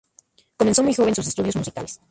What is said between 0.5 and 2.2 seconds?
Comenzó muy joven sus estudios musicales.